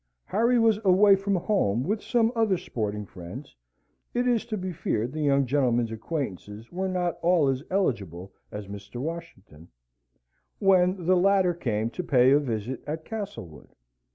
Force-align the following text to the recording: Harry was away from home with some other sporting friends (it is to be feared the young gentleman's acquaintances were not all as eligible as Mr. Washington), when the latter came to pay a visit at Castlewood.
Harry 0.25 0.57
was 0.57 0.79
away 0.83 1.15
from 1.15 1.35
home 1.35 1.83
with 1.83 2.01
some 2.01 2.31
other 2.35 2.57
sporting 2.57 3.05
friends 3.05 3.55
(it 4.15 4.27
is 4.27 4.47
to 4.47 4.57
be 4.57 4.71
feared 4.73 5.13
the 5.13 5.21
young 5.21 5.45
gentleman's 5.45 5.91
acquaintances 5.91 6.71
were 6.71 6.87
not 6.87 7.19
all 7.21 7.47
as 7.47 7.61
eligible 7.69 8.33
as 8.51 8.65
Mr. 8.67 8.99
Washington), 8.99 9.67
when 10.57 11.05
the 11.05 11.15
latter 11.15 11.53
came 11.53 11.91
to 11.91 12.01
pay 12.03 12.31
a 12.31 12.39
visit 12.39 12.83
at 12.87 13.05
Castlewood. 13.05 13.75